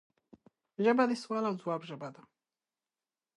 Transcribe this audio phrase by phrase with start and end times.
[0.83, 2.21] ژبه د سوال او ځواب ژبه ده